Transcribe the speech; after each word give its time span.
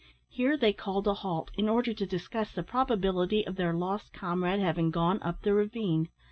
Here 0.29 0.57
they 0.57 0.73
called 0.73 1.05
a 1.07 1.13
halt, 1.13 1.51
in 1.55 1.69
order 1.69 1.93
to 1.93 2.07
discuss 2.07 2.51
the 2.51 2.63
probability 2.63 3.45
of 3.45 3.55
their 3.55 3.71
lost 3.71 4.13
comrade 4.13 4.59
having 4.59 4.89
gone 4.89 5.21
up 5.21 5.43
the 5.43 5.53
ravine. 5.53 6.09